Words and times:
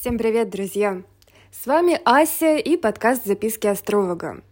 Всем 0.00 0.16
привет, 0.16 0.48
друзья! 0.48 1.02
С 1.50 1.66
вами 1.66 2.00
Ася 2.04 2.54
и 2.54 2.76
подкаст 2.76 3.26
«Записки 3.26 3.66
астролога». 3.66 4.44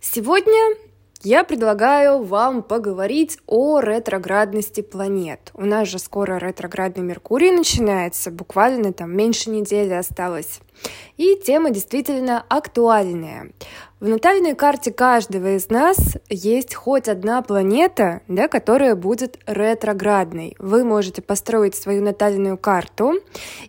Сегодня 0.00 0.76
я 1.20 1.44
предлагаю 1.44 2.22
вам 2.22 2.62
поговорить 2.62 3.38
о 3.46 3.80
ретроградности 3.80 4.80
планет. 4.80 5.50
У 5.52 5.66
нас 5.66 5.88
же 5.88 5.98
скоро 5.98 6.38
ретроградный 6.38 7.04
Меркурий 7.04 7.50
начинается, 7.50 8.30
буквально 8.30 8.94
там 8.94 9.14
меньше 9.14 9.50
недели 9.50 9.92
осталось. 9.92 10.60
И 11.18 11.36
тема 11.36 11.68
действительно 11.68 12.42
актуальная. 12.48 13.52
В 14.00 14.06
натальной 14.06 14.54
карте 14.54 14.92
каждого 14.92 15.56
из 15.56 15.70
нас 15.70 15.98
есть 16.28 16.72
хоть 16.72 17.08
одна 17.08 17.42
планета, 17.42 18.20
да, 18.28 18.46
которая 18.46 18.94
будет 18.94 19.40
ретроградной. 19.44 20.54
Вы 20.60 20.84
можете 20.84 21.20
построить 21.20 21.74
свою 21.74 22.00
натальную 22.00 22.56
карту, 22.58 23.14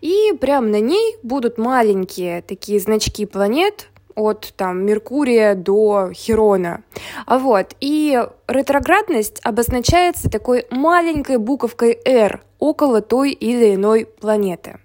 и 0.02 0.32
прямо 0.40 0.68
на 0.68 0.80
ней 0.82 1.18
будут 1.24 1.58
маленькие 1.58 2.44
такие 2.44 2.80
значки 2.80 3.26
планет, 3.26 3.90
от 4.14 4.54
там 4.56 4.86
Меркурия 4.86 5.56
до 5.56 6.12
Херона. 6.14 6.84
А 7.26 7.40
вот, 7.40 7.76
и 7.80 8.22
ретроградность 8.48 9.40
обозначается 9.44 10.30
такой 10.30 10.68
маленькой 10.70 11.38
буковкой 11.38 11.98
R 12.06 12.42
около 12.60 13.02
той 13.02 13.32
или 13.32 13.74
иной 13.74 14.06
планеты. 14.06 14.78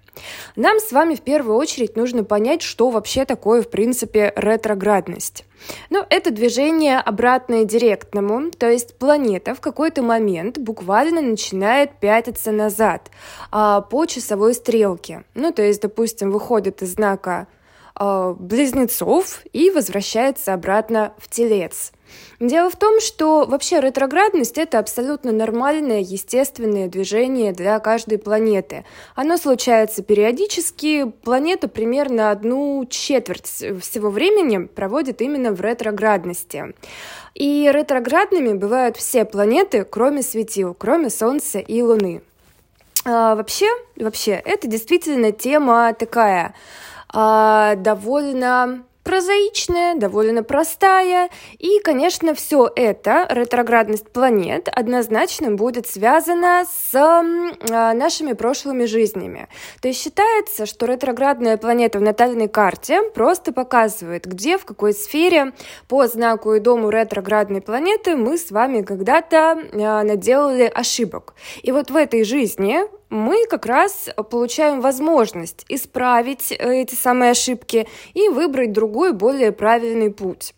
Нам 0.55 0.79
с 0.79 0.91
вами 0.91 1.15
в 1.15 1.21
первую 1.21 1.57
очередь 1.57 1.95
нужно 1.95 2.23
понять, 2.23 2.61
что 2.61 2.89
вообще 2.89 3.25
такое, 3.25 3.61
в 3.61 3.69
принципе, 3.69 4.31
ретроградность. 4.35 5.45
Ну, 5.89 6.03
это 6.09 6.31
движение 6.31 6.99
обратное 6.99 7.65
директному, 7.65 8.51
то 8.51 8.69
есть 8.69 8.97
планета 8.97 9.55
в 9.55 9.61
какой-то 9.61 10.03
момент 10.03 10.57
буквально 10.57 11.21
начинает 11.21 11.99
пятиться 11.99 12.51
назад 12.51 13.09
а, 13.51 13.81
по 13.81 14.05
часовой 14.05 14.53
стрелке. 14.53 15.23
Ну, 15.33 15.51
то 15.51 15.63
есть, 15.63 15.81
допустим, 15.81 16.31
выходит 16.31 16.81
из 16.81 16.93
знака 16.93 17.47
а, 17.95 18.33
близнецов 18.33 19.41
и 19.53 19.69
возвращается 19.69 20.53
обратно 20.53 21.13
в 21.17 21.29
телец. 21.29 21.91
Дело 22.39 22.69
в 22.69 22.75
том, 22.75 22.99
что 22.99 23.45
вообще 23.45 23.79
ретроградность— 23.79 24.57
это 24.57 24.79
абсолютно 24.79 25.31
нормальное, 25.31 26.01
естественное 26.01 26.87
движение 26.87 27.53
для 27.53 27.79
каждой 27.79 28.17
планеты. 28.17 28.83
Оно 29.15 29.37
случается 29.37 30.03
периодически, 30.03 31.05
планета 31.05 31.67
примерно 31.69 32.31
одну 32.31 32.85
четверть 32.89 33.47
всего 33.47 34.09
времени 34.09 34.65
проводит 34.65 35.21
именно 35.21 35.51
в 35.53 35.61
ретроградности. 35.61 36.73
И 37.33 37.69
ретроградными 37.73 38.53
бывают 38.53 38.97
все 38.97 39.23
планеты, 39.25 39.85
кроме 39.85 40.21
светил, 40.21 40.73
кроме 40.73 41.09
Солнца 41.09 41.59
и 41.59 41.81
Луны. 41.81 42.21
А, 43.05 43.35
вообще, 43.35 43.67
вообще, 43.95 44.31
это 44.31 44.67
действительно 44.67 45.31
тема 45.31 45.93
такая 45.93 46.53
а, 47.09 47.75
довольно 47.75 48.85
прозаичная, 49.05 49.95
довольно 49.95 50.43
простая. 50.43 51.29
И, 51.59 51.79
конечно, 51.83 52.33
все 52.33 52.69
это, 52.75 53.27
ретроградность 53.29 54.09
планет, 54.11 54.67
однозначно 54.67 55.51
будет 55.51 55.87
связана 55.87 56.65
с 56.65 56.95
э, 56.95 57.93
нашими 57.93 58.33
прошлыми 58.33 58.85
жизнями. 58.85 59.47
То 59.79 59.87
есть 59.87 60.03
считается, 60.03 60.65
что 60.65 60.87
ретроградная 60.87 61.57
планета 61.57 61.99
в 61.99 62.01
натальной 62.01 62.47
карте 62.47 63.03
просто 63.13 63.53
показывает, 63.53 64.25
где, 64.25 64.57
в 64.57 64.65
какой 64.65 64.93
сфере 64.93 65.53
по 65.87 66.07
знаку 66.07 66.55
и 66.55 66.59
дому 66.59 66.89
ретроградной 66.89 67.61
планеты 67.61 68.15
мы 68.15 68.39
с 68.39 68.49
вами 68.49 68.81
когда-то 68.81 69.55
э, 69.71 70.01
наделали 70.01 70.63
ошибок. 70.63 71.35
И 71.61 71.71
вот 71.71 71.91
в 71.91 71.95
этой 71.95 72.23
жизни 72.23 72.79
мы 73.09 73.45
как 73.47 73.65
раз 73.65 74.09
получаем 74.29 74.81
возможность 74.81 75.65
исправить 75.69 76.51
э, 76.51 76.81
эти 76.81 76.95
самые 76.95 77.31
ошибки 77.31 77.87
и 78.13 78.29
выбрать 78.29 78.71
другой, 78.71 79.13
более 79.13 79.51
правильный 79.51 80.11
путь. 80.11 80.53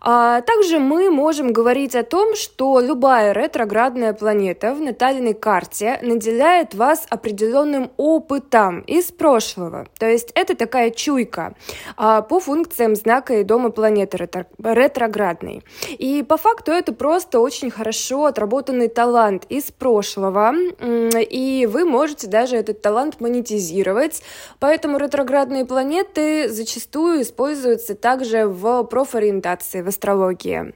А 0.00 0.40
также 0.42 0.78
мы 0.78 1.10
можем 1.10 1.52
говорить 1.52 1.94
о 1.94 2.04
том, 2.04 2.36
что 2.36 2.80
любая 2.80 3.32
ретроградная 3.32 4.12
планета 4.12 4.74
в 4.74 4.80
натальной 4.80 5.34
карте 5.34 5.98
наделяет 6.02 6.74
вас 6.74 7.06
определенным 7.10 7.90
опытом 7.96 8.80
из 8.82 9.06
прошлого. 9.06 9.86
То 9.98 10.06
есть 10.08 10.30
это 10.34 10.54
такая 10.54 10.90
чуйка 10.90 11.54
а, 11.96 12.22
по 12.22 12.38
функциям 12.38 12.94
знака 12.94 13.34
и 13.34 13.44
дома 13.44 13.70
планеты 13.70 14.18
ретро 14.18 14.46
ретроградной. 14.62 15.64
И 15.88 16.22
по 16.22 16.36
факту 16.36 16.70
это 16.70 16.92
просто 16.92 17.40
очень 17.40 17.70
хорошо 17.70 18.26
отработанный 18.26 18.88
талант 18.88 19.44
из 19.48 19.64
прошлого, 19.72 20.52
и 20.80 21.68
вы 21.70 21.84
можете 21.84 22.28
даже 22.28 22.56
этот 22.56 22.82
талант 22.82 23.20
монетизировать. 23.20 24.22
Поэтому 24.60 24.98
ретроградные 24.98 25.64
планеты 25.64 26.48
зачастую 26.48 27.22
используются 27.22 27.94
также 27.94 28.46
в 28.46 28.84
профориентации, 28.84 29.47
в 29.82 29.88
астрологии. 29.88 30.74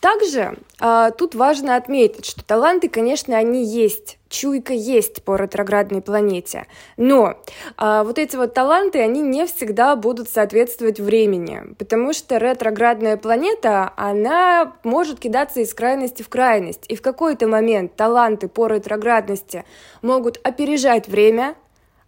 Также 0.00 0.56
э, 0.80 1.10
тут 1.16 1.34
важно 1.34 1.76
отметить, 1.76 2.26
что 2.26 2.44
таланты, 2.44 2.88
конечно, 2.88 3.36
они 3.36 3.64
есть, 3.64 4.18
чуйка 4.28 4.72
есть 4.72 5.24
по 5.24 5.36
ретроградной 5.36 6.02
планете, 6.02 6.66
но 6.96 7.34
э, 7.78 8.02
вот 8.04 8.18
эти 8.18 8.36
вот 8.36 8.52
таланты, 8.52 9.00
они 9.00 9.22
не 9.22 9.46
всегда 9.46 9.96
будут 9.96 10.28
соответствовать 10.28 11.00
времени, 11.00 11.74
потому 11.78 12.12
что 12.12 12.36
ретроградная 12.36 13.16
планета, 13.16 13.92
она 13.96 14.74
может 14.84 15.18
кидаться 15.18 15.60
из 15.60 15.72
крайности 15.72 16.22
в 16.22 16.28
крайность, 16.28 16.84
и 16.88 16.94
в 16.94 17.02
какой-то 17.02 17.48
момент 17.48 17.96
таланты 17.96 18.48
по 18.48 18.66
ретроградности 18.66 19.64
могут 20.02 20.38
опережать 20.44 21.08
время, 21.08 21.56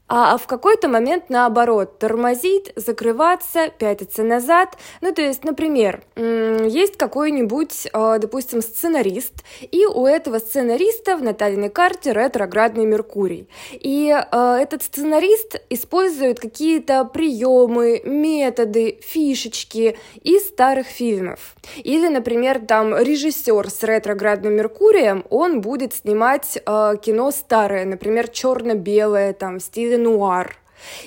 а 0.08 0.38
в 0.38 0.46
какой-то 0.46 0.88
момент 0.88 1.24
наоборот 1.28 1.98
тормозить, 1.98 2.72
закрываться, 2.76 3.68
пятиться 3.68 4.22
назад. 4.22 4.78
Ну, 5.02 5.12
то 5.12 5.22
есть, 5.22 5.44
например, 5.44 6.02
есть 6.16 6.96
какой-нибудь, 6.96 7.88
а, 7.92 8.18
допустим, 8.18 8.62
сценарист, 8.62 9.44
и 9.60 9.84
у 9.84 10.06
этого 10.06 10.38
сценариста 10.38 11.16
в 11.16 11.22
натальной 11.22 11.68
карте 11.68 12.12
ретроградный 12.12 12.86
Меркурий. 12.86 13.48
И 13.72 14.10
а, 14.10 14.58
этот 14.58 14.82
сценарист 14.82 15.60
использует 15.68 16.40
какие-то 16.40 17.04
приемы, 17.04 18.00
методы, 18.04 18.98
фишечки 19.02 19.98
из 20.22 20.48
старых 20.48 20.86
фильмов. 20.86 21.54
Или, 21.76 22.08
например, 22.08 22.60
там 22.60 22.96
режиссер 22.96 23.70
с 23.70 23.82
ретроградным 23.82 24.54
Меркурием, 24.54 25.24
он 25.28 25.60
будет 25.60 25.92
снимать 25.92 26.54
кино 26.64 27.30
старое, 27.30 27.84
например, 27.84 28.28
черно-белое, 28.28 29.34
там, 29.34 29.58
в 29.58 29.62
стиле 29.62 29.97
нуар. 29.98 30.56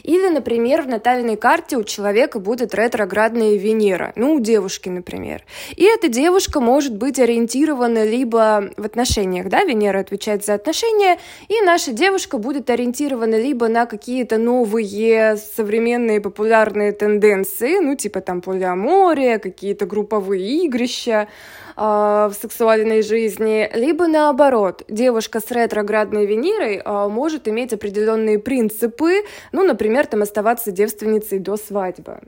Или, 0.04 0.30
например, 0.30 0.82
в 0.84 0.88
натальной 0.88 1.38
карте 1.38 1.78
у 1.78 1.84
человека 1.84 2.40
будет 2.40 2.74
ретроградная 2.76 3.56
Венера, 3.56 4.14
ну, 4.16 4.36
у 4.36 4.40
девушки, 4.40 4.90
например. 4.90 5.44
И 5.76 5.84
эта 5.84 6.08
девушка 6.08 6.60
может 6.60 6.96
быть 6.96 7.20
ориентирована 7.20 8.04
либо 8.06 8.72
в 8.78 8.86
отношениях, 8.86 9.48
да, 9.48 9.64
Венера 9.64 10.00
отвечает 10.00 10.46
за 10.46 10.56
отношения, 10.56 11.20
и 11.48 11.62
наша 11.62 11.92
девушка 11.92 12.38
будет 12.38 12.70
ориентирована 12.70 13.36
либо 13.36 13.68
на 13.68 13.86
какие-то 13.86 14.38
новые 14.38 15.38
современные 15.38 16.22
популярные 16.22 16.92
тенденции, 16.92 17.80
ну, 17.80 17.96
типа 17.96 18.22
там 18.22 18.42
полиамория, 18.42 19.40
какие-то 19.40 19.86
групповые 19.86 20.66
игрища, 20.66 21.28
а, 21.76 22.30
в 22.30 22.34
сексуальной 22.34 23.02
жизни, 23.02 23.70
либо 23.74 24.08
наоборот, 24.08 24.84
девушка 24.90 25.40
с 25.40 25.52
ретроградной 25.52 26.26
Венерой 26.26 26.82
а, 26.84 27.08
может 27.08 27.48
иметь 27.48 27.74
определенные 27.74 28.40
принципы, 28.40 29.24
ну, 29.52 29.64
например, 29.64 30.06
там 30.08 30.22
оставаться 30.22 30.72
девственницей 30.72 31.40
до 31.40 31.58
свадьбы. 31.58 32.20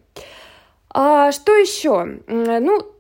А 0.90 1.32
что 1.32 1.56
еще? 1.56 2.20
Ну, 2.28 2.93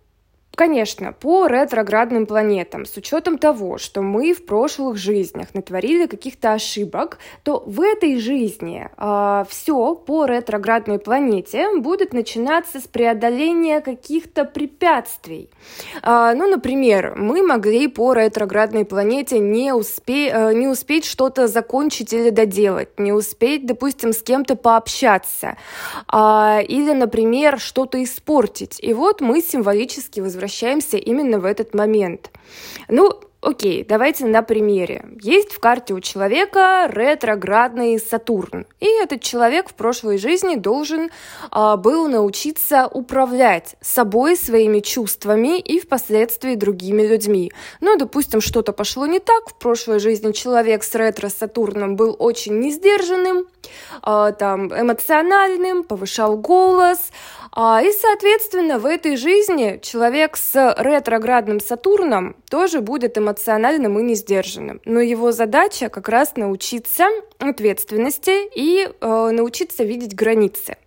Конечно, 0.56 1.14
по 1.14 1.48
ретроградным 1.48 2.28
планетам, 2.28 2.86
с 2.86 2.96
учетом 2.96 3.40
того, 3.40 3.80
что 3.80 4.04
мы 4.04 4.36
в 4.36 4.46
прошлых 4.46 4.98
жизнях 4.98 5.48
натворили 5.56 6.06
каких-то 6.06 6.54
ошибок, 6.54 7.18
то 7.42 7.64
в 7.66 7.82
этой 7.82 8.20
жизни 8.20 8.84
э, 8.86 8.90
а, 8.98 9.48
все 9.50 9.96
по 9.96 10.26
ретроградной 10.26 11.00
планете 11.00 11.76
будет 11.80 12.14
начинаться 12.14 12.80
с 12.80 12.84
преодоления 12.84 13.82
каких-то 13.82 14.46
препятствий. 14.46 15.50
Э, 16.04 16.34
ну, 16.36 16.48
например, 16.48 17.16
мы 17.18 17.42
могли 17.42 17.88
по 17.88 18.14
ретроградной 18.14 18.86
планете 18.86 19.40
не, 19.40 19.74
успе 19.74 20.30
э, 20.30 20.54
не 20.54 20.68
успеть 20.68 21.06
что-то 21.06 21.48
закончить 21.48 22.14
или 22.14 22.30
доделать, 22.30 23.00
не 23.00 23.12
успеть, 23.12 23.66
допустим, 23.66 24.14
с 24.14 24.22
кем-то 24.22 24.56
пообщаться, 24.56 25.58
э, 26.14 26.64
или, 26.68 26.94
например, 26.94 27.60
что-то 27.60 28.04
испортить. 28.04 28.78
И 28.84 28.94
вот 28.94 29.20
мы 29.20 29.42
символически 29.42 30.20
возвращаемся 30.20 30.43
возвращаемся 30.44 30.98
именно 30.98 31.40
в 31.40 31.46
этот 31.46 31.74
момент. 31.74 32.30
Ну, 32.90 33.20
Окей, 33.46 33.84
давайте 33.84 34.26
на 34.26 34.42
примере. 34.42 35.04
Есть 35.22 35.52
в 35.52 35.60
карте 35.60 35.94
у 35.94 36.00
человека 36.00 36.88
ретроградный 36.90 38.00
Сатурн, 38.00 38.66
и 38.80 38.86
этот 38.86 39.22
человек 39.22 39.68
в 39.68 39.74
прошлой 39.74 40.18
жизни 40.18 40.56
должен 40.56 41.10
а, 41.52 41.76
был 41.76 42.08
научиться 42.08 42.88
управлять 42.88 43.76
собой, 43.82 44.38
своими 44.38 44.80
чувствами 44.80 45.60
и 45.60 45.82
впоследствии 45.82 46.56
другими 46.56 47.02
людьми. 47.02 47.52
Ну, 47.82 47.98
допустим, 47.98 48.40
что-то 48.40 48.72
пошло 48.72 49.08
не 49.08 49.20
так, 49.20 49.50
в 49.50 49.56
прошлой 49.56 50.00
жизни 50.00 50.32
человек 50.32 50.82
с 50.82 50.96
ретро-Сатурном 50.96 51.98
был 51.98 52.16
очень 52.18 52.60
несдержанным, 52.60 53.46
а, 54.02 54.32
там, 54.32 54.68
эмоциональным, 54.74 55.84
повышал 55.84 56.38
голос, 56.38 57.12
и, 57.84 57.92
соответственно, 57.92 58.80
в 58.80 58.86
этой 58.88 59.16
жизни 59.16 59.80
человек 59.82 60.38
с 60.38 60.76
ретроградным 60.78 61.60
Сатурном 61.60 62.36
тоже 62.50 62.82
будет 62.82 63.16
эмоциональным 63.18 64.00
и 64.00 64.04
несдержанным. 64.04 64.82
Но 64.86 65.00
его 65.00 65.32
задача 65.32 65.90
как 65.90 66.10
раз 66.10 66.36
научиться 66.36 67.06
ответственности 67.38 68.50
и 68.56 68.90
э, 68.90 69.30
научиться 69.32 69.84
видеть 69.84 70.16
границы. 70.16 70.78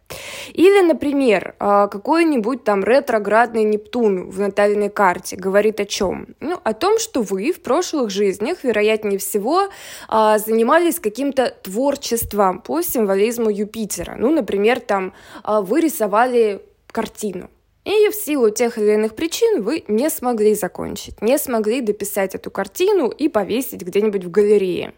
Или, 0.53 0.81
например, 0.82 1.55
э, 1.58 1.88
какой-нибудь 1.91 2.64
там 2.64 2.85
ретроградный 2.85 3.64
Нептун 3.64 4.31
в 4.31 4.41
натальной 4.41 4.88
карте 4.88 5.37
говорит 5.37 5.81
о 5.81 5.85
чем? 5.85 6.29
Ну, 6.41 6.58
о 6.62 6.73
том, 6.73 6.99
что 6.99 7.23
вы 7.23 7.53
в 7.53 7.61
прошлых 7.61 8.11
жизнях, 8.11 8.64
вероятнее 8.64 9.19
всего, 9.19 9.64
э, 9.64 10.38
занимались 10.38 11.00
каким-то 11.00 11.53
творчеством 11.62 12.61
по 12.61 12.82
символизму 12.82 13.50
Юпитера. 13.50 14.14
Ну, 14.17 14.31
например, 14.31 14.81
там 14.81 15.12
э, 15.44 15.61
вы 15.61 15.81
рисовали 15.81 16.62
картину. 16.93 17.50
И 17.85 18.08
в 18.11 18.14
силу 18.14 18.50
тех 18.50 18.79
или 18.79 18.94
иных 18.94 19.14
причин 19.14 19.62
вы 19.62 19.85
не 19.87 20.11
смогли 20.11 20.56
закончить, 20.56 21.23
не 21.23 21.38
смогли 21.38 21.81
дописать 21.81 22.35
эту 22.35 22.50
картину 22.50 23.08
и 23.08 23.29
повесить 23.29 23.82
где-нибудь 23.82 24.25
в 24.25 24.31
галерее. 24.31 24.93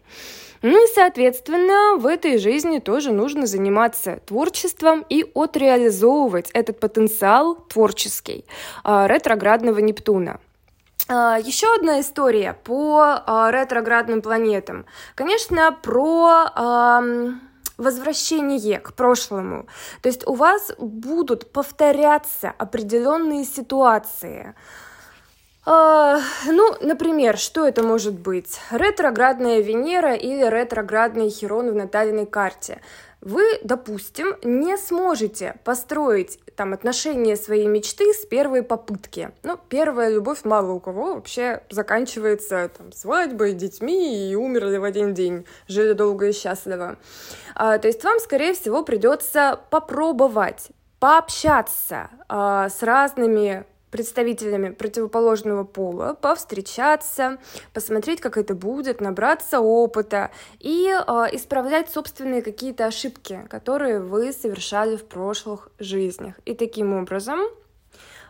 Ну 0.61 0.83
и, 0.83 0.93
соответственно, 0.93 1.97
в 1.97 2.05
этой 2.05 2.37
жизни 2.37 2.79
тоже 2.79 3.11
нужно 3.11 3.47
заниматься 3.47 4.19
творчеством 4.25 5.05
и 5.07 5.25
отреализовывать 5.33 6.49
этот 6.51 6.79
потенциал 6.79 7.55
творческий 7.55 8.45
э, 8.83 9.07
ретроградного 9.07 9.79
Нептуна. 9.79 10.39
А, 11.07 11.39
Еще 11.39 11.67
одна 11.75 12.01
история 12.01 12.57
по 12.63 13.23
а, 13.25 13.51
ретроградным 13.51 14.21
планетам. 14.21 14.85
Конечно, 15.15 15.71
про 15.81 16.51
возвращение 17.77 18.79
к 18.79 18.93
прошлому. 18.93 19.65
То 20.01 20.09
есть 20.09 20.27
у 20.27 20.33
вас 20.33 20.73
будут 20.77 21.51
повторяться 21.51 22.53
определенные 22.57 23.45
ситуации. 23.45 24.53
Uh, 25.69 26.19
ну, 26.47 26.75
например, 26.81 27.37
что 27.37 27.67
это 27.67 27.83
может 27.83 28.15
быть? 28.15 28.59
Ретроградная 28.71 29.59
Венера 29.59 30.15
или 30.15 30.49
ретроградный 30.49 31.29
Херон 31.29 31.69
в 31.69 31.75
натальной 31.75 32.25
карте 32.25 32.81
вы, 33.21 33.43
допустим, 33.63 34.35
не 34.41 34.77
сможете 34.77 35.59
построить 35.63 36.39
там 36.55 36.73
отношения 36.73 37.35
своей 37.35 37.67
мечты 37.67 38.13
с 38.13 38.25
первой 38.25 38.63
попытки. 38.63 39.29
Ну, 39.43 39.59
первая 39.69 40.09
любовь 40.09 40.43
мало 40.43 40.71
у 40.71 40.79
кого 40.79 41.13
вообще 41.13 41.61
заканчивается 41.69 42.71
там 42.75 42.91
свадьбой, 42.91 43.53
детьми 43.53 44.31
и 44.31 44.35
умерли 44.35 44.77
в 44.77 44.83
один 44.83 45.13
день, 45.13 45.45
жили 45.67 45.93
долго 45.93 46.29
и 46.29 46.31
счастливо. 46.31 46.97
А, 47.53 47.77
то 47.77 47.87
есть 47.87 48.03
вам, 48.03 48.19
скорее 48.19 48.55
всего, 48.55 48.83
придется 48.83 49.59
попробовать 49.69 50.69
пообщаться 50.99 52.09
а, 52.27 52.69
с 52.69 52.81
разными 52.81 53.65
представителями 53.91 54.69
противоположного 54.69 55.63
пола, 55.63 56.17
повстречаться, 56.19 57.37
посмотреть, 57.73 58.21
как 58.21 58.37
это 58.37 58.55
будет, 58.55 59.01
набраться 59.01 59.59
опыта 59.59 60.31
и 60.59 60.87
э, 60.89 61.11
исправлять 61.33 61.89
собственные 61.89 62.41
какие-то 62.41 62.85
ошибки, 62.85 63.45
которые 63.49 63.99
вы 63.99 64.31
совершали 64.33 64.95
в 64.95 65.05
прошлых 65.05 65.69
жизнях. 65.79 66.35
И 66.45 66.53
таким 66.53 66.93
образом 66.93 67.39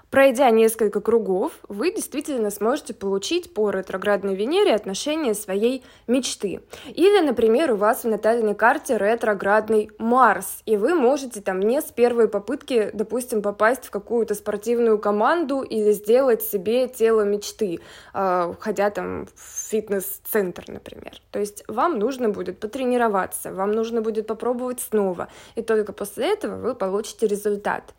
Пройдя 0.10 0.50
несколько 0.50 1.02
кругов, 1.02 1.52
вы 1.68 1.92
действительно 1.92 2.50
сможете 2.50 2.96
получить 2.96 3.54
по 3.54 3.70
ретроградной 3.70 4.36
Венере 4.36 4.74
отношения 4.74 5.36
своей 5.36 5.84
мечты. 6.08 6.62
Или, 6.88 7.20
например, 7.20 7.74
у 7.74 7.76
вас 7.76 8.04
в 8.04 8.08
натальной 8.08 8.56
карте 8.56 8.98
ретроградный 8.98 9.92
Марс, 10.00 10.64
и 10.66 10.78
вы 10.78 10.96
можете 10.96 11.42
там 11.42 11.60
не 11.60 11.80
с 11.80 11.86
первой 11.86 12.28
попытки, 12.28 12.90
допустим, 12.94 13.44
попасть 13.44 13.86
в 13.86 13.92
какую-то 13.92 14.34
спортивную 14.34 14.98
команду 14.98 15.62
или 15.62 15.92
сделать 15.92 16.42
себе 16.42 16.88
тело 16.88 17.22
мечты, 17.22 17.80
а, 18.14 18.56
ходя 18.60 18.90
там 18.90 19.28
в 19.28 19.70
фитнес-центр, 19.70 20.64
например. 20.68 21.22
То 21.30 21.40
есть 21.40 21.64
вам 21.68 22.00
нужно 22.00 22.30
будет 22.30 22.60
потренироваться, 22.60 23.54
вам 23.54 23.74
нужно 23.74 24.02
будет 24.02 24.26
попробовать 24.26 24.80
снова, 24.80 25.28
и 25.54 25.62
только 25.62 25.94
после 25.94 26.34
этого 26.34 26.56
вы 26.56 26.74
получите 26.74 27.28
результат. 27.28 27.94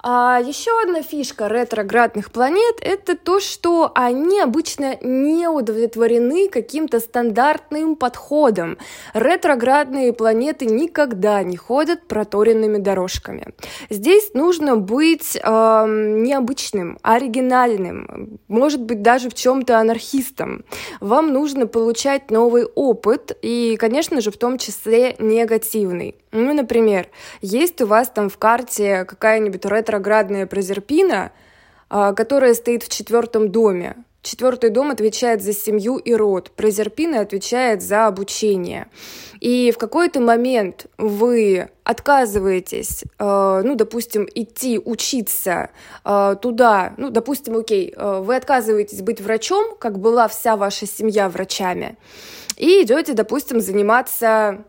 А 0.00 0.40
еще 0.40 0.70
одна 0.80 1.02
фишка 1.02 1.48
ретроградных 1.48 2.30
планет– 2.30 2.76
это 2.80 3.16
то, 3.16 3.40
что 3.40 3.90
они 3.96 4.40
обычно 4.40 4.96
не 5.00 5.48
удовлетворены 5.48 6.48
каким-то 6.48 7.00
стандартным 7.00 7.96
подходом. 7.96 8.78
Ретроградные 9.12 10.12
планеты 10.12 10.66
никогда 10.66 11.42
не 11.42 11.56
ходят 11.56 12.06
проторенными 12.06 12.78
дорожками. 12.78 13.54
Здесь 13.90 14.34
нужно 14.34 14.76
быть 14.76 15.34
э, 15.34 15.40
необычным, 15.40 16.98
оригинальным, 17.02 18.38
может 18.46 18.80
быть 18.80 19.02
даже 19.02 19.30
в 19.30 19.34
чем-то 19.34 19.78
анархистом. 19.78 20.64
Вам 21.00 21.32
нужно 21.32 21.66
получать 21.66 22.30
новый 22.30 22.66
опыт 22.66 23.36
и, 23.42 23.76
конечно 23.76 24.20
же, 24.20 24.30
в 24.30 24.36
том 24.36 24.58
числе 24.58 25.16
негативный. 25.18 26.14
Ну, 26.30 26.52
например, 26.52 27.08
есть 27.40 27.80
у 27.80 27.86
вас 27.86 28.10
там 28.10 28.28
в 28.28 28.36
карте 28.36 29.06
какая-нибудь 29.06 29.64
ретроградная 29.64 29.87
Прозерпина, 30.46 31.32
а, 31.90 32.12
которая 32.12 32.54
стоит 32.54 32.82
в 32.82 32.88
четвертом 32.88 33.50
доме. 33.50 33.96
Четвертый 34.20 34.70
дом 34.70 34.90
отвечает 34.90 35.42
за 35.42 35.54
семью 35.54 35.96
и 35.96 36.12
род, 36.12 36.50
Прозерпина 36.50 37.20
отвечает 37.20 37.82
за 37.82 38.06
обучение. 38.06 38.88
И 39.40 39.70
в 39.70 39.78
какой-то 39.78 40.20
момент 40.20 40.86
вы 40.98 41.70
отказываетесь, 41.84 43.04
э, 43.18 43.62
ну, 43.64 43.74
допустим, 43.76 44.28
идти 44.34 44.78
учиться 44.84 45.70
э, 46.04 46.36
туда, 46.42 46.94
ну, 46.98 47.10
допустим, 47.10 47.56
окей, 47.56 47.94
вы 47.96 48.36
отказываетесь 48.36 49.02
быть 49.02 49.20
врачом, 49.20 49.76
как 49.78 49.98
была 50.00 50.26
вся 50.26 50.56
ваша 50.56 50.86
семья 50.86 51.28
врачами, 51.28 51.96
и 52.56 52.82
идете, 52.82 53.14
допустим, 53.14 53.60
заниматься 53.60 54.64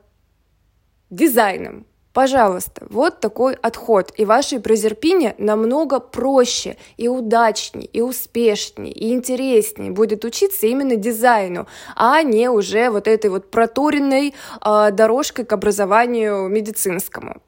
дизайном. 1.09 1.85
Пожалуйста, 2.13 2.87
вот 2.89 3.19
такой 3.19 3.53
отход. 3.53 4.11
И 4.17 4.25
вашей 4.25 4.59
Прозерпине 4.59 5.35
намного 5.37 5.99
проще 5.99 6.75
и 6.97 7.07
удачнее, 7.07 7.85
и 7.85 8.01
успешнее, 8.01 8.91
и 8.91 9.13
интереснее 9.13 9.91
будет 9.91 10.25
учиться 10.25 10.65
именно 10.65 10.95
дизайну, 10.95 11.67
а 11.95 12.23
не 12.23 12.49
уже 12.49 12.89
вот 12.89 13.07
этой 13.07 13.29
вот 13.29 13.51
проторенной 13.51 14.33
э, 14.65 14.91
дорожкой 14.91 15.45
к 15.45 15.53
образованию 15.53 16.47
медицинскому. 16.47 17.41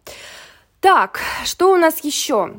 Так, 0.79 1.19
что 1.43 1.71
у 1.71 1.75
нас 1.75 2.03
еще? 2.03 2.53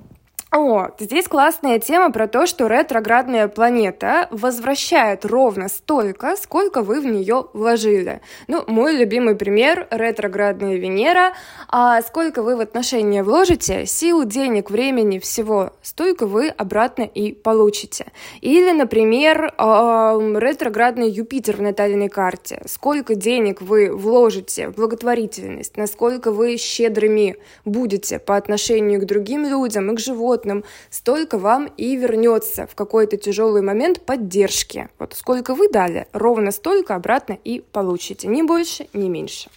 Вот, 0.55 0.97
здесь 1.01 1.29
классная 1.29 1.79
тема 1.79 2.13
про 2.13 2.29
то, 2.29 2.45
что 2.45 2.67
ретроградная 2.67 3.49
планета 3.49 4.29
возвращает 4.31 5.25
ровно 5.25 5.69
столько, 5.69 6.37
сколько 6.37 6.83
вы 6.83 7.01
в 7.01 7.07
нее 7.07 7.47
вложили. 7.55 8.21
Ну, 8.49 8.63
мой 8.67 8.95
любимый 8.95 9.35
пример— 9.35 9.89
ретроградная 9.91 10.77
Венера. 10.77 11.33
А 11.71 12.03
сколько 12.03 12.43
вы 12.43 12.57
в 12.57 12.61
отношения 12.61 13.23
вложите, 13.23 13.87
сил, 13.87 14.25
денег, 14.25 14.71
времени, 14.71 15.19
всего, 15.21 15.73
столько 15.81 16.27
вы 16.27 16.49
обратно 16.49 17.05
и 17.05 17.33
получите. 17.33 18.09
Или, 18.43 18.73
например, 18.73 19.55
ретроградный 19.57 21.09
Юпитер 21.09 21.57
в 21.57 21.63
натальной 21.63 22.11
карте. 22.11 22.61
Сколько 22.67 23.15
денег 23.15 23.63
вы 23.63 23.91
вложите 23.91 24.69
в 24.69 24.75
благотворительность, 24.75 25.79
насколько 25.79 26.31
вы 26.31 26.59
щедрыми 26.59 27.37
будете 27.65 28.19
по 28.19 28.37
отношению 28.37 29.01
к 29.01 29.07
другим 29.07 29.47
людям 29.47 29.91
и 29.91 29.97
к 29.97 29.99
животным, 29.99 30.42
животным, 30.43 30.65
столько 30.91 31.39
вам 31.39 31.67
и 31.77 31.97
вернется 31.97 32.67
в 32.67 32.75
какой-то 32.75 33.17
тяжелый 33.17 33.63
момент 33.63 34.05
поддержки. 34.05 34.89
Вот 34.99 35.15
сколько 35.15 35.55
вы 35.55 35.69
дали, 35.69 36.07
ровно 36.13 36.51
столько 36.51 36.95
обратно 36.95 37.39
и 37.45 37.61
получите, 37.73 38.29
ни 38.29 38.43
больше, 38.43 38.87
ни 38.93 39.09
меньше. 39.09 39.51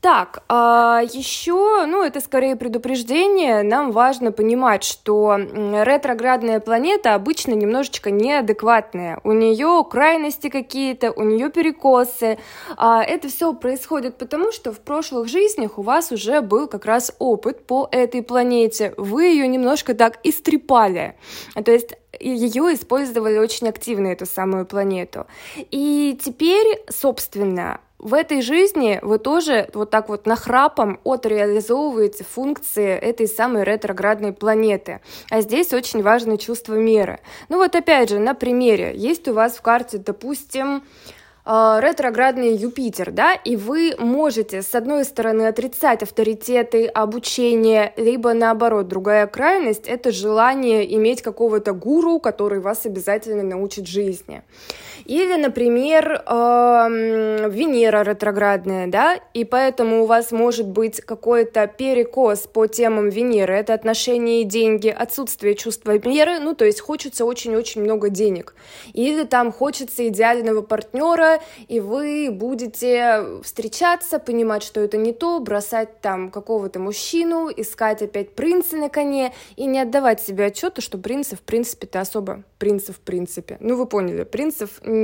Так, 0.00 0.42
а 0.48 1.02
еще, 1.12 1.84
ну, 1.84 2.02
это 2.02 2.20
скорее 2.20 2.56
предупреждение, 2.56 3.62
нам 3.62 3.92
важно 3.92 4.32
понимать, 4.32 4.82
что 4.82 5.36
ретроградная 5.36 6.58
планета 6.60 7.14
обычно 7.14 7.52
немножечко 7.52 8.10
неадекватная, 8.10 9.20
у 9.24 9.32
нее 9.32 9.84
крайности 9.90 10.48
какие-то, 10.48 11.12
у 11.12 11.22
нее 11.22 11.50
перекосы, 11.50 12.38
а 12.78 13.02
это 13.02 13.28
все 13.28 13.52
происходит 13.52 14.16
потому, 14.16 14.52
что 14.52 14.72
в 14.72 14.80
прошлых 14.80 15.28
жизнях 15.28 15.78
у 15.78 15.82
вас 15.82 16.12
уже 16.12 16.40
был 16.40 16.66
как 16.66 16.86
раз 16.86 17.14
опыт 17.18 17.66
по 17.66 17.86
этой 17.92 18.22
планете, 18.22 18.94
вы 18.96 19.24
ее 19.24 19.46
немножко 19.48 19.94
так 19.94 20.18
истрепали, 20.22 21.14
то 21.62 21.70
есть 21.70 21.98
ее 22.18 22.72
использовали 22.72 23.36
очень 23.36 23.68
активно, 23.68 24.08
эту 24.08 24.24
самую 24.24 24.64
планету. 24.64 25.26
И 25.70 26.18
теперь, 26.22 26.82
собственно, 26.88 27.80
в 28.00 28.14
этой 28.14 28.40
жизни 28.40 28.98
вы 29.02 29.18
тоже 29.18 29.68
вот 29.74 29.90
так 29.90 30.08
вот 30.08 30.26
нахрапом 30.26 30.98
отреализовываете 31.04 32.24
функции 32.24 32.88
этой 32.88 33.28
самой 33.28 33.64
ретроградной 33.64 34.32
планеты. 34.32 35.00
А 35.30 35.42
здесь 35.42 35.72
очень 35.72 36.02
важно 36.02 36.38
чувство 36.38 36.74
меры. 36.74 37.20
Ну 37.48 37.58
вот 37.58 37.76
опять 37.76 38.08
же, 38.08 38.18
на 38.18 38.34
примере. 38.34 38.92
Есть 38.96 39.28
у 39.28 39.34
вас 39.34 39.56
в 39.56 39.62
карте, 39.62 39.98
допустим, 39.98 40.82
а, 41.44 41.80
ретроградный 41.82 42.54
Юпитер, 42.54 43.10
да, 43.10 43.34
и 43.34 43.56
вы 43.56 43.94
можете, 43.98 44.62
с 44.62 44.74
одной 44.74 45.04
стороны, 45.04 45.46
отрицать 45.46 46.02
авторитеты, 46.02 46.86
обучение, 46.86 47.92
либо 47.96 48.34
наоборот, 48.34 48.88
другая 48.88 49.26
крайность— 49.26 49.84
это 49.86 50.12
желание 50.12 50.94
иметь 50.96 51.22
какого-то 51.22 51.72
гуру, 51.72 52.20
который 52.20 52.60
вас 52.60 52.84
обязательно 52.86 53.42
научит 53.42 53.86
жизни. 53.86 54.42
Или, 55.04 55.36
например, 55.36 56.22
Венера 56.26 58.02
ретроградная, 58.02 58.86
да, 58.86 59.18
и 59.34 59.44
поэтому 59.44 60.02
у 60.02 60.06
вас 60.06 60.32
может 60.32 60.66
быть 60.66 61.00
какой-то 61.00 61.66
перекос 61.66 62.46
по 62.46 62.66
темам 62.66 63.08
Венеры, 63.08 63.54
это 63.54 63.74
отношения 63.74 64.42
и 64.42 64.44
деньги, 64.44 64.88
отсутствие 64.88 65.54
чувства 65.54 65.98
меры, 65.98 66.38
ну, 66.40 66.54
то 66.54 66.64
есть 66.64 66.80
хочется 66.80 67.24
очень-очень 67.24 67.82
много 67.82 68.08
денег. 68.08 68.54
Или 68.92 69.24
там 69.24 69.52
хочется 69.52 70.06
идеального 70.08 70.62
партнера, 70.62 71.40
и 71.68 71.80
вы 71.80 72.28
будете 72.30 73.24
встречаться, 73.42 74.18
понимать, 74.18 74.62
что 74.62 74.80
это 74.80 74.96
не 74.96 75.12
то, 75.12 75.40
бросать 75.40 76.00
там 76.00 76.30
какого-то 76.30 76.78
мужчину, 76.78 77.48
искать 77.54 78.02
опять 78.02 78.34
принца 78.34 78.76
на 78.76 78.88
коне 78.88 79.32
и 79.56 79.66
не 79.66 79.80
отдавать 79.80 80.20
себе 80.20 80.46
отчета, 80.46 80.80
что 80.80 80.98
принцев, 80.98 81.40
в 81.40 81.42
принципе-то 81.42 82.00
особо 82.00 82.44
принцев 82.58 82.96
в 82.96 83.00
принципе. 83.00 83.56
Ну, 83.60 83.76
вы 83.76 83.86
поняли, 83.86 84.24
принцев 84.24 84.80
не 84.84 84.99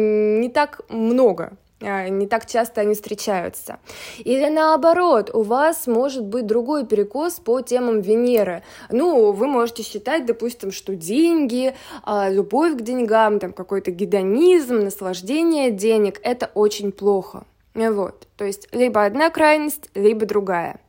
так 0.55 0.81
много, 0.89 1.53
а, 1.83 2.09
не 2.09 2.27
так 2.27 2.47
часто 2.47 2.81
они 2.81 2.95
встречаются. 2.95 3.79
Или 4.19 4.49
наоборот, 4.49 5.31
у 5.35 5.43
вас 5.43 5.87
может 5.87 6.25
быть 6.25 6.47
другой 6.47 6.87
перекос 6.87 7.35
по 7.35 7.61
темам 7.61 8.01
Венеры. 8.01 8.63
Ну, 8.91 9.33
вы 9.33 9.47
можете 9.47 9.83
считать, 9.83 10.25
допустим, 10.25 10.73
что 10.73 10.95
деньги, 10.95 11.75
а, 12.03 12.31
любовь 12.31 12.77
к 12.79 12.81
деньгам, 12.81 13.39
там 13.39 13.53
какой-то 13.53 13.91
гедонизм, 13.91 14.77
наслаждение 14.81 15.71
денег— 15.71 16.19
это 16.23 16.51
очень 16.55 16.93
плохо. 16.93 17.45
Вот, 17.77 18.27
то 18.37 18.45
есть 18.47 18.69
либо 18.73 19.05
одна 19.05 19.29
крайность, 19.29 19.91
либо 19.95 20.25
другая. 20.25 20.81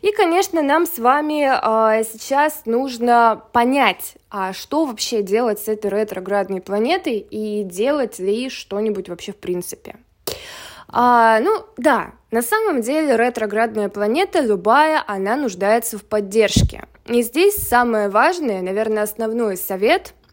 И, 0.00 0.12
конечно, 0.12 0.62
нам 0.62 0.86
с 0.86 0.98
вами 0.98 1.42
э, 1.42 2.04
сейчас 2.04 2.62
нужно 2.66 3.42
понять, 3.52 4.14
а 4.30 4.52
что 4.52 4.84
вообще 4.84 5.22
делать 5.22 5.58
с 5.58 5.66
этой 5.66 5.90
ретроградной 5.90 6.60
планетой 6.60 7.18
и 7.18 7.64
делать 7.64 8.20
ли 8.20 8.48
что-нибудь 8.48 9.08
вообще 9.08 9.32
в 9.32 9.38
принципе. 9.38 9.96
А, 10.88 11.40
ну, 11.40 11.64
да, 11.76 12.12
на 12.30 12.42
самом 12.42 12.80
деле 12.80 13.16
ретроградная 13.16 13.88
планета, 13.88 14.38
любая, 14.38 15.02
она 15.04 15.34
нуждается 15.34 15.98
в 15.98 16.04
поддержке. 16.04 16.84
И 17.06 17.22
здесь 17.22 17.56
самое 17.56 18.08
важное, 18.08 18.62
наверное, 18.62 19.02
основной 19.02 19.56
совет– 19.56 20.14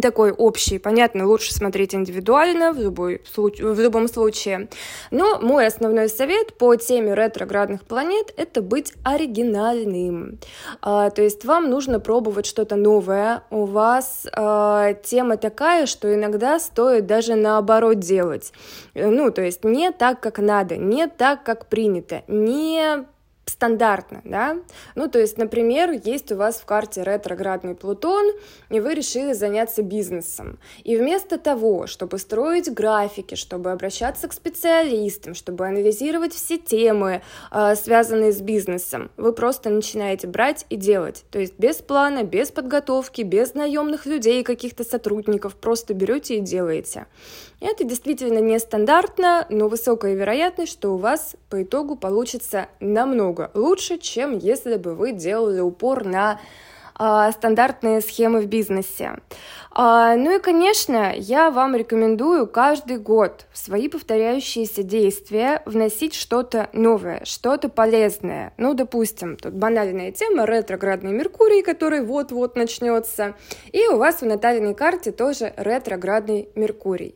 такой 0.00 0.30
общий, 0.30 0.78
понятно, 0.78 1.26
лучше 1.26 1.52
смотреть 1.52 1.94
индивидуально 1.94 2.72
в, 2.72 2.78
любой, 2.78 3.22
в 3.36 3.80
любом 3.80 4.08
случае. 4.08 4.68
Но 5.10 5.40
мой 5.40 5.66
основной 5.66 6.08
совет 6.08 6.54
по 6.58 6.76
теме 6.76 7.14
ретроградных 7.14 7.82
планет— 7.82 8.32
это 8.36 8.62
быть 8.62 8.92
оригинальным. 9.02 10.38
А, 10.80 11.10
то 11.10 11.22
есть 11.22 11.44
вам 11.44 11.70
нужно 11.70 11.98
пробовать 11.98 12.46
что-то 12.46 12.76
новое. 12.76 13.42
У 13.50 13.64
вас 13.64 14.26
а, 14.32 14.94
тема 14.94 15.36
такая, 15.36 15.86
что 15.86 16.14
иногда 16.14 16.60
стоит 16.60 17.06
даже 17.06 17.34
наоборот 17.34 17.98
делать. 17.98 18.52
Ну, 18.94 19.30
то 19.32 19.42
есть 19.42 19.64
не 19.64 19.90
так, 19.90 20.20
как 20.20 20.38
надо, 20.38 20.76
не 20.76 21.08
так, 21.08 21.42
как 21.42 21.66
принято, 21.66 22.22
не 22.28 23.06
стандартно, 23.50 24.22
да? 24.24 24.56
Ну, 24.94 25.08
то 25.08 25.18
есть, 25.18 25.38
например, 25.38 25.90
есть 25.90 26.32
у 26.32 26.36
вас 26.36 26.56
в 26.56 26.64
карте 26.64 27.02
ретроградный 27.04 27.74
Плутон, 27.74 28.32
и 28.70 28.80
вы 28.80 28.94
решили 28.94 29.32
заняться 29.32 29.82
бизнесом. 29.82 30.58
И 30.84 30.96
вместо 30.96 31.38
того, 31.38 31.86
чтобы 31.86 32.18
строить 32.18 32.72
графики, 32.72 33.34
чтобы 33.34 33.70
обращаться 33.70 34.28
к 34.28 34.32
специалистам, 34.32 35.34
чтобы 35.34 35.66
анализировать 35.66 36.32
все 36.32 36.58
темы, 36.58 37.22
э, 37.50 37.74
связанные 37.74 38.32
с 38.32 38.40
бизнесом, 38.40 39.10
вы 39.16 39.32
просто 39.32 39.70
начинаете 39.70 40.26
брать 40.26 40.66
и 40.70 40.76
делать. 40.76 41.24
То 41.30 41.38
есть 41.38 41.54
без 41.58 41.76
плана, 41.76 42.22
без 42.22 42.50
подготовки, 42.50 43.22
без 43.22 43.54
наемных 43.54 44.06
людей, 44.06 44.42
каких-то 44.42 44.84
сотрудников, 44.84 45.56
просто 45.56 45.94
берете 45.94 46.36
и 46.36 46.40
делаете. 46.40 47.06
Это 47.60 47.84
действительно 47.84 48.38
нестандартно, 48.38 49.46
но 49.50 49.68
высокая 49.68 50.14
вероятность, 50.14 50.72
что 50.72 50.94
у 50.94 50.96
вас 50.96 51.36
по 51.50 51.62
итогу 51.62 51.94
получится 51.94 52.68
намного 52.80 53.39
лучше, 53.54 53.98
чем 53.98 54.36
если 54.38 54.76
бы 54.76 54.94
вы 54.94 55.12
делали 55.12 55.60
упор 55.60 56.04
на 56.04 56.40
стандартные 57.32 58.00
схемы 58.02 58.40
в 58.40 58.46
бизнесе. 58.46 59.16
А, 59.72 60.16
ну 60.16 60.36
и, 60.36 60.40
конечно, 60.40 61.14
я 61.16 61.50
вам 61.50 61.76
рекомендую 61.76 62.46
каждый 62.46 62.98
год 62.98 63.46
в 63.52 63.58
свои 63.58 63.88
повторяющиеся 63.88 64.82
действия 64.82 65.62
вносить 65.64 66.14
что-то 66.14 66.68
новое, 66.72 67.24
что-то 67.24 67.68
полезное. 67.68 68.52
Ну, 68.56 68.74
допустим, 68.74 69.36
тут 69.36 69.54
банальная 69.54 70.10
тема 70.10 70.44
ретроградный 70.44 71.12
Меркурий, 71.12 71.62
который 71.62 72.04
вот-вот 72.04 72.56
начнется, 72.56 73.34
и 73.72 73.86
у 73.86 73.96
вас 73.96 74.22
в 74.22 74.26
натальной 74.26 74.74
карте 74.74 75.12
тоже 75.12 75.54
ретроградный 75.56 76.48
Меркурий. 76.56 77.14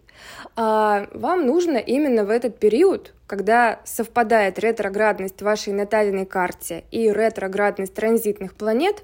А 0.57 1.09
вам 1.13 1.47
нужно 1.47 1.79
именно 1.79 2.25
в 2.25 2.31
этот 2.31 2.59
период, 2.59 3.13
когда 3.27 3.81
совпадает 3.85 4.59
ретроградность 4.59 5.43
вашей 5.43 5.73
натальной 5.73 6.25
карте 6.25 6.85
и 6.93 7.11
ретроградность 7.11 7.95
транзитных 7.95 8.55
планет, 8.55 9.03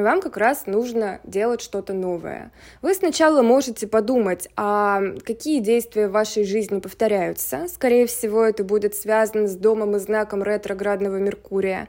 вам 0.00 0.22
как 0.22 0.38
раз 0.38 0.66
нужно 0.66 1.20
делать 1.24 1.60
что-то 1.60 1.92
новое. 1.92 2.50
Вы 2.80 2.94
сначала 2.94 3.42
можете 3.42 3.86
подумать, 3.86 4.48
а 4.56 5.02
какие 5.24 5.60
действия 5.60 6.08
в 6.08 6.12
вашей 6.12 6.44
жизни 6.44 6.80
повторяются. 6.80 7.66
Скорее 7.68 8.06
всего, 8.06 8.42
это 8.42 8.64
будет 8.64 8.94
связано 8.94 9.46
с 9.46 9.54
домом 9.54 9.96
и 9.96 9.98
знаком 9.98 10.42
ретроградного 10.42 11.16
Меркурия. 11.16 11.88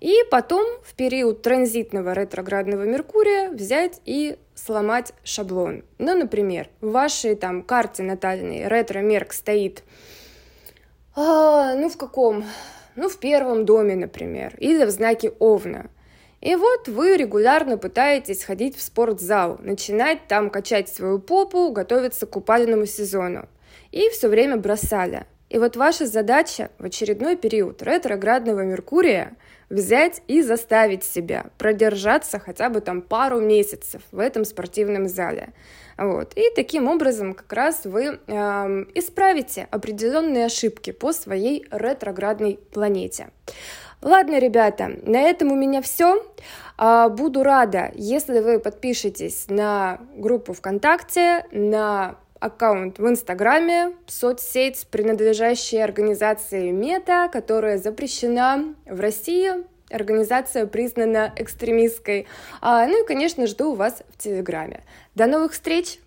И 0.00 0.14
потом 0.30 0.66
в 0.82 0.94
период 0.94 1.42
транзитного 1.42 2.12
ретроградного 2.12 2.82
Меркурия 2.82 3.50
взять 3.50 4.00
и 4.04 4.36
сломать 4.54 5.12
шаблон. 5.22 5.84
Ну, 5.98 6.18
например, 6.18 6.68
в 6.80 6.90
вашей 6.90 7.34
там 7.36 7.62
карте 7.62 8.02
натальной 8.02 8.66
ретро-мерк 8.66 9.32
стоит, 9.32 9.84
а, 11.14 11.74
ну, 11.74 11.88
в 11.88 11.96
каком? 11.96 12.44
Ну, 12.96 13.08
в 13.08 13.18
первом 13.18 13.64
доме, 13.64 13.94
например, 13.94 14.54
или 14.58 14.84
в 14.84 14.90
знаке 14.90 15.32
Овна. 15.38 15.90
И 16.46 16.54
вот 16.54 16.86
вы 16.86 17.16
регулярно 17.16 17.76
пытаетесь 17.76 18.44
ходить 18.44 18.76
в 18.76 18.80
спортзал, 18.80 19.58
начинать 19.62 20.28
там 20.28 20.48
качать 20.48 20.88
свою 20.88 21.18
попу, 21.18 21.72
готовиться 21.72 22.24
к 22.24 22.30
купальному 22.30 22.86
сезону. 22.86 23.48
И 23.90 24.08
все 24.10 24.28
время 24.28 24.56
бросали. 24.56 25.26
И 25.48 25.58
вот 25.58 25.74
ваша 25.74 26.06
задача 26.06 26.70
в 26.78 26.84
очередной 26.84 27.34
период 27.34 27.82
ретроградного 27.82 28.60
Меркурия 28.60 29.32
взять 29.68 30.22
и 30.28 30.42
заставить 30.42 31.04
себя 31.04 31.46
продержаться 31.58 32.38
хотя 32.38 32.70
бы 32.70 32.80
там 32.80 33.02
пару 33.02 33.40
месяцев 33.40 34.02
в 34.12 34.18
этом 34.18 34.44
спортивном 34.44 35.08
зале. 35.08 35.52
Вот. 35.98 36.32
И 36.36 36.50
таким 36.54 36.88
образом 36.88 37.34
как 37.34 37.52
раз 37.52 37.84
вы 37.84 38.04
э, 38.04 38.34
исправите 38.94 39.66
определенные 39.70 40.46
ошибки 40.46 40.92
по 40.92 41.12
своей 41.12 41.66
ретроградной 41.70 42.58
планете. 42.72 43.30
Ладно, 44.02 44.38
ребята, 44.38 44.90
на 45.02 45.20
этом 45.20 45.52
у 45.52 45.56
меня 45.56 45.80
все. 45.80 46.22
А, 46.76 47.08
буду 47.08 47.42
рада, 47.42 47.90
если 47.94 48.40
вы 48.40 48.60
подпишетесь 48.60 49.46
на 49.48 50.00
группу 50.14 50.52
ВКонтакте, 50.52 51.46
на 51.50 52.16
аккаунт 52.40 52.98
в 52.98 53.08
Инстаграме, 53.08 53.92
соцсеть, 54.06 54.86
принадлежащая 54.90 55.84
организации 55.84 56.70
Мета, 56.70 57.28
которая 57.32 57.78
запрещена 57.78 58.74
в 58.84 59.00
России. 59.00 59.52
Организация 59.90 60.66
признана 60.66 61.32
экстремистской. 61.36 62.26
А, 62.60 62.86
ну 62.86 63.04
и, 63.04 63.06
конечно, 63.06 63.46
жду 63.46 63.74
вас 63.74 64.02
в 64.10 64.18
Телеграме. 64.18 64.82
До 65.14 65.26
новых 65.26 65.52
встреч! 65.52 66.00